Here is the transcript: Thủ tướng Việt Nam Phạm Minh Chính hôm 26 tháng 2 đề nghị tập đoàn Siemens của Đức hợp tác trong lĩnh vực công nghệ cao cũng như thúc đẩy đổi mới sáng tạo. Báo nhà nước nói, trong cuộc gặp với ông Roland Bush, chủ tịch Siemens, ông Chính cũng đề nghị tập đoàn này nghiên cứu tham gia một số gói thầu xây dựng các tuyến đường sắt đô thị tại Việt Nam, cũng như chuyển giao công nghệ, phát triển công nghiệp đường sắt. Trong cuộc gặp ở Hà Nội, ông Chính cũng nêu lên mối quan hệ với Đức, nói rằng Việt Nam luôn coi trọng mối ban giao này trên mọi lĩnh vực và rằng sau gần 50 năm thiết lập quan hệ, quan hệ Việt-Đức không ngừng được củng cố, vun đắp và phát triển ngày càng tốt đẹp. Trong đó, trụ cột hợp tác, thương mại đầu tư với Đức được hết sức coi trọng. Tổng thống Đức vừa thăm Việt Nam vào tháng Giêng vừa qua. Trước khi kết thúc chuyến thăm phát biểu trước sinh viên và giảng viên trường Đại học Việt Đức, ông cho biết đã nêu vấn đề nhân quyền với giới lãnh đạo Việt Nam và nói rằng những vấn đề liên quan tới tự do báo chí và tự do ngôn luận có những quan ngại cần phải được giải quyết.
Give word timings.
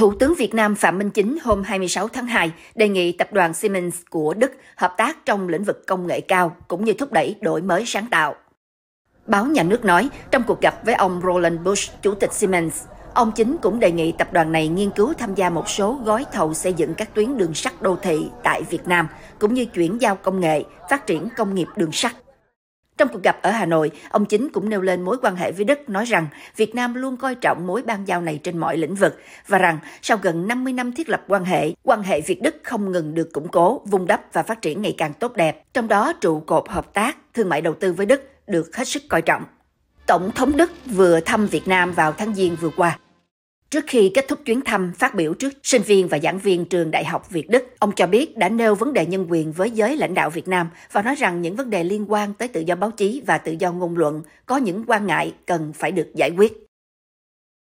Thủ 0.00 0.12
tướng 0.14 0.34
Việt 0.34 0.54
Nam 0.54 0.74
Phạm 0.74 0.98
Minh 0.98 1.10
Chính 1.10 1.38
hôm 1.42 1.62
26 1.62 2.08
tháng 2.08 2.26
2 2.26 2.52
đề 2.74 2.88
nghị 2.88 3.12
tập 3.12 3.32
đoàn 3.32 3.54
Siemens 3.54 4.00
của 4.10 4.34
Đức 4.34 4.52
hợp 4.76 4.94
tác 4.96 5.26
trong 5.26 5.48
lĩnh 5.48 5.64
vực 5.64 5.86
công 5.86 6.06
nghệ 6.06 6.20
cao 6.20 6.56
cũng 6.68 6.84
như 6.84 6.92
thúc 6.92 7.12
đẩy 7.12 7.36
đổi 7.40 7.62
mới 7.62 7.86
sáng 7.86 8.06
tạo. 8.10 8.34
Báo 9.26 9.46
nhà 9.46 9.62
nước 9.62 9.84
nói, 9.84 10.08
trong 10.30 10.42
cuộc 10.46 10.60
gặp 10.60 10.84
với 10.84 10.94
ông 10.94 11.20
Roland 11.24 11.60
Bush, 11.60 12.02
chủ 12.02 12.14
tịch 12.14 12.32
Siemens, 12.32 12.84
ông 13.14 13.32
Chính 13.32 13.56
cũng 13.62 13.80
đề 13.80 13.92
nghị 13.92 14.12
tập 14.12 14.32
đoàn 14.32 14.52
này 14.52 14.68
nghiên 14.68 14.90
cứu 14.90 15.12
tham 15.18 15.34
gia 15.34 15.50
một 15.50 15.68
số 15.68 16.00
gói 16.04 16.24
thầu 16.32 16.54
xây 16.54 16.72
dựng 16.72 16.94
các 16.94 17.14
tuyến 17.14 17.38
đường 17.38 17.54
sắt 17.54 17.82
đô 17.82 17.96
thị 17.96 18.28
tại 18.42 18.62
Việt 18.62 18.88
Nam, 18.88 19.08
cũng 19.38 19.54
như 19.54 19.64
chuyển 19.64 20.00
giao 20.00 20.16
công 20.16 20.40
nghệ, 20.40 20.64
phát 20.90 21.06
triển 21.06 21.28
công 21.36 21.54
nghiệp 21.54 21.68
đường 21.76 21.92
sắt. 21.92 22.12
Trong 23.00 23.08
cuộc 23.08 23.22
gặp 23.22 23.42
ở 23.42 23.50
Hà 23.50 23.66
Nội, 23.66 23.90
ông 24.10 24.26
Chính 24.26 24.48
cũng 24.48 24.68
nêu 24.68 24.80
lên 24.80 25.02
mối 25.02 25.16
quan 25.22 25.36
hệ 25.36 25.52
với 25.52 25.64
Đức, 25.64 25.88
nói 25.88 26.04
rằng 26.04 26.26
Việt 26.56 26.74
Nam 26.74 26.94
luôn 26.94 27.16
coi 27.16 27.34
trọng 27.34 27.66
mối 27.66 27.82
ban 27.82 28.08
giao 28.08 28.20
này 28.20 28.40
trên 28.42 28.58
mọi 28.58 28.76
lĩnh 28.76 28.94
vực 28.94 29.20
và 29.46 29.58
rằng 29.58 29.78
sau 30.02 30.18
gần 30.22 30.48
50 30.48 30.72
năm 30.72 30.92
thiết 30.92 31.08
lập 31.08 31.24
quan 31.28 31.44
hệ, 31.44 31.74
quan 31.82 32.02
hệ 32.02 32.20
Việt-Đức 32.20 32.56
không 32.62 32.92
ngừng 32.92 33.14
được 33.14 33.32
củng 33.32 33.48
cố, 33.48 33.82
vun 33.86 34.06
đắp 34.06 34.32
và 34.32 34.42
phát 34.42 34.62
triển 34.62 34.82
ngày 34.82 34.94
càng 34.98 35.12
tốt 35.14 35.36
đẹp. 35.36 35.62
Trong 35.72 35.88
đó, 35.88 36.12
trụ 36.20 36.40
cột 36.40 36.68
hợp 36.68 36.94
tác, 36.94 37.16
thương 37.34 37.48
mại 37.48 37.60
đầu 37.60 37.74
tư 37.74 37.92
với 37.92 38.06
Đức 38.06 38.30
được 38.46 38.76
hết 38.76 38.88
sức 38.88 39.02
coi 39.08 39.22
trọng. 39.22 39.42
Tổng 40.06 40.30
thống 40.34 40.56
Đức 40.56 40.70
vừa 40.86 41.20
thăm 41.20 41.46
Việt 41.46 41.68
Nam 41.68 41.92
vào 41.92 42.12
tháng 42.12 42.34
Giêng 42.34 42.56
vừa 42.56 42.70
qua. 42.76 42.98
Trước 43.70 43.84
khi 43.86 44.10
kết 44.14 44.28
thúc 44.28 44.38
chuyến 44.44 44.60
thăm 44.60 44.92
phát 44.98 45.14
biểu 45.14 45.34
trước 45.34 45.52
sinh 45.62 45.82
viên 45.82 46.08
và 46.08 46.18
giảng 46.18 46.38
viên 46.38 46.64
trường 46.64 46.90
Đại 46.90 47.04
học 47.04 47.30
Việt 47.30 47.50
Đức, 47.50 47.64
ông 47.78 47.92
cho 47.96 48.06
biết 48.06 48.36
đã 48.36 48.48
nêu 48.48 48.74
vấn 48.74 48.92
đề 48.92 49.06
nhân 49.06 49.26
quyền 49.28 49.52
với 49.52 49.70
giới 49.70 49.96
lãnh 49.96 50.14
đạo 50.14 50.30
Việt 50.30 50.48
Nam 50.48 50.70
và 50.92 51.02
nói 51.02 51.14
rằng 51.14 51.42
những 51.42 51.56
vấn 51.56 51.70
đề 51.70 51.84
liên 51.84 52.12
quan 52.12 52.34
tới 52.34 52.48
tự 52.48 52.60
do 52.60 52.74
báo 52.74 52.90
chí 52.90 53.22
và 53.26 53.38
tự 53.38 53.56
do 53.58 53.72
ngôn 53.72 53.96
luận 53.96 54.22
có 54.46 54.56
những 54.56 54.84
quan 54.86 55.06
ngại 55.06 55.34
cần 55.46 55.72
phải 55.72 55.92
được 55.92 56.10
giải 56.14 56.30
quyết. 56.30 56.69